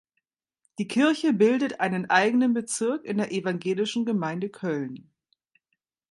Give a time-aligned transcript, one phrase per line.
[0.79, 5.11] Die Kirche bildet einen eigenen Bezirk in der Evangelischen Gemeinde Köln.